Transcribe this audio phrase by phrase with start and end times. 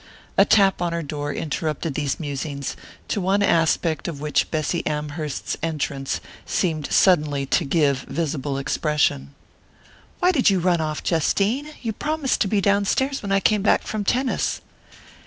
[0.35, 2.75] A tap on her door interrupted these musings,
[3.07, 9.35] to one aspect of which Bessy Amherst's entrance seemed suddenly to give visible expression.
[10.17, 11.69] "Why did you run off, Justine?
[11.83, 14.61] You promised to be down stairs when I came back from tennis."